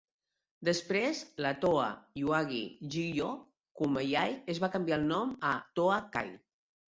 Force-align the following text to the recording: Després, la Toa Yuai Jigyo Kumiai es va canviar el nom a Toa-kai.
Després, 0.67 1.19
la 1.45 1.51
Toa 1.65 1.89
Yuai 2.21 2.61
Jigyo 2.95 3.27
Kumiai 3.83 4.35
es 4.55 4.63
va 4.65 4.71
canviar 4.77 4.99
el 5.03 5.07
nom 5.13 5.37
a 5.53 5.53
Toa-kai. 5.81 6.35